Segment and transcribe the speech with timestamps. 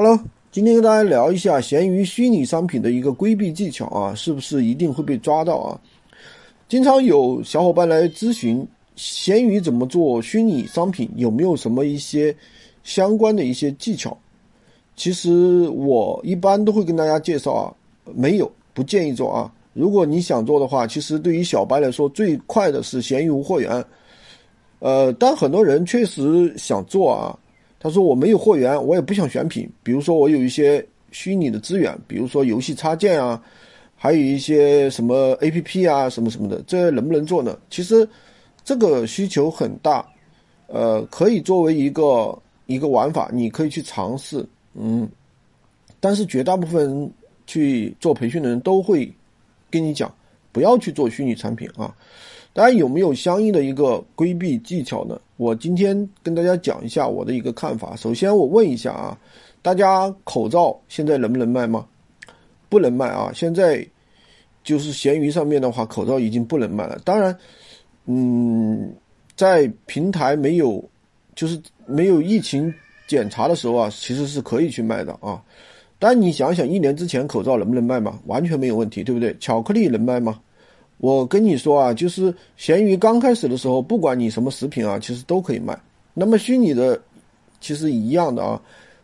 [0.00, 0.16] Hello，
[0.52, 5.80] 今天跟大家聊一下闲鱼虚拟商品的一个规避技巧啊，是不是一定会被抓到啊？
[6.68, 8.64] 经常有小伙伴来咨询
[8.94, 12.32] 闲鱼怎么做虚拟商品，有没有什么一些
[12.84, 14.16] 相关的一些技巧？
[14.94, 17.74] 其实我一般都会跟大家介绍啊，
[18.14, 19.52] 没有，不建议做啊。
[19.72, 23.84] 如果你想做的话，其实对于小白来说，最快的是闲鱼无货源。
[24.78, 27.36] 呃，但很多人确实想做啊。
[27.80, 29.68] 他说我没有货源，我也不想选品。
[29.82, 33.40] 比如说我有一些虚拟的资源，比如说游戏插件啊，
[33.94, 37.58] 还有一些什么 A P P 啊，什么什么的，这能不能做呢？
[37.70, 38.08] 其实
[38.64, 40.04] 这个需求很大，
[40.66, 45.08] 呃，可以作为一个一个玩法，你可以去尝试，嗯。
[46.00, 47.10] 但是绝大部分
[47.46, 49.12] 去做培训的人都会
[49.68, 50.12] 跟你讲，
[50.52, 51.92] 不要去做虚拟产品啊。
[52.58, 55.16] 大家有没有相应的一个规避技巧呢？
[55.36, 57.94] 我今天跟大家讲一下我的一个看法。
[57.94, 59.16] 首先，我问一下啊，
[59.62, 61.86] 大家口罩现在能不能卖吗？
[62.68, 63.30] 不能卖啊！
[63.32, 63.86] 现在
[64.64, 67.00] 就是闲鱼上面的话，口罩已经不能卖了。
[67.04, 67.38] 当然，
[68.06, 68.92] 嗯，
[69.36, 70.82] 在平台没有
[71.36, 72.74] 就是没有疫情
[73.06, 75.40] 检查的时候啊，其实是可以去卖的啊。
[76.00, 78.18] 但你想想，一年之前口罩能不能卖吗？
[78.26, 79.36] 完全没有问题，对不对？
[79.38, 80.40] 巧克力能卖吗？
[80.98, 85.78] 我跟你说啊，就是闲鱼刚开始的时候，不管你什么食品啊，其实都可以卖。
[86.12, 87.00] 那么虚拟的，
[87.60, 88.60] 其实一样的啊，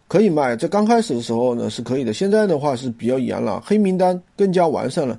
[0.08, 0.56] 可以卖。
[0.56, 5.18] 在刚开始的时候呢是可以的，现在的话是比较严了，黑名单更加完善了。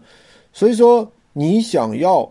[0.51, 2.29] 所以说，你想要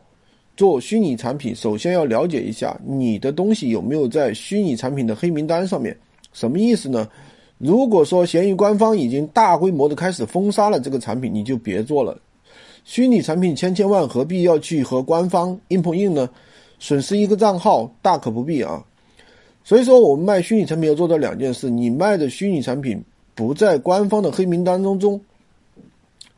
[0.57, 5.97] 做虚拟产品，首先要了解一下你的东西有没有在虚拟产品的黑名单上面。
[6.35, 7.09] 什么意思呢？
[7.57, 12.19] 如果说闲鱼官方已经大规模的开始封杀了这个产品，你就别做了。
[12.85, 16.29] 虚拟产品千千万，何必要去和官方硬碰硬呢？
[16.79, 18.85] 损失一个账号大可不必啊！
[19.65, 23.03] 所以说，我们卖虚拟产品要做到两件事：你卖的虚拟产品
[23.35, 25.19] 不在官方的黑名单当中。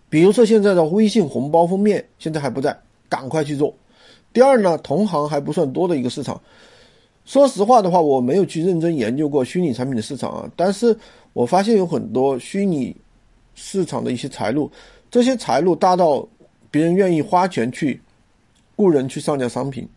[0.09, 3.75] 比如说现在的微信红包封面现在还不在，赶快去做。
[4.33, 6.41] 第二呢，同行还不算多的一个市场。
[7.25, 10.97] 说实话的话，我没有去认真研究过虚拟产品的市场啊，但是
[11.33, 12.95] 我发现有很多虚拟
[13.57, 14.71] 市场的一些财路，
[15.11, 16.25] 这些财路大到。
[16.77, 17.99] 别人愿意花钱去
[18.77, 19.89] 雇人去上架商品，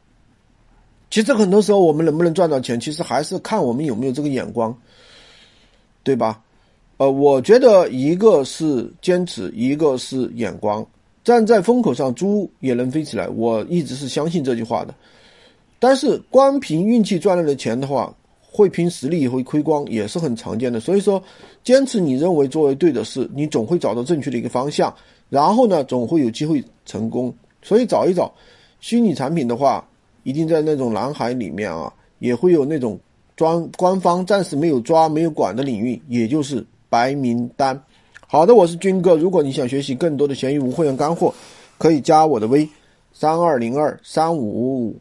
[1.10, 4.74] 其实很多时候我们能不能赚到钱，其实还是看我们有没有这个眼光，
[6.04, 6.42] 对吧？
[6.96, 10.86] 呃，我觉得一个是坚持，一个是眼光。
[11.22, 13.28] 站在风口上，猪也能飞起来。
[13.28, 14.96] 我一直是相信这句话的。
[15.80, 20.80] 但是光凭运气赚来的钱的话，会凭实力也会亏光，也是很常见的。
[20.80, 21.22] 所以说，
[21.62, 24.94] 坚持你认为作为对的事，你总会找到正确的一个方向。
[25.30, 27.34] 然后呢，总会有机会成功。
[27.62, 28.34] 所以找一找
[28.80, 29.88] 虚拟产品的话，
[30.24, 33.00] 一定在那种蓝海里面啊，也会有那种
[33.36, 37.80] 专官方暂时没有抓、没有管的领域，也就是白名单。
[38.26, 39.16] 好的，我是军哥。
[39.16, 41.34] 如果你想学习更多的闲鱼无会员干货，
[41.78, 42.68] 可以加我的微
[43.12, 44.96] 三二零二三五五五。